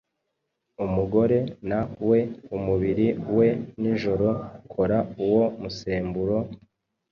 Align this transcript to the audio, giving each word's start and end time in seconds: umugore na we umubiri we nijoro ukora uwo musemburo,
umugore 0.85 1.37
na 1.69 1.81
we 2.07 2.19
umubiri 2.57 3.07
we 3.37 3.47
nijoro 3.81 4.27
ukora 4.65 4.97
uwo 5.25 5.43
musemburo, 5.61 6.37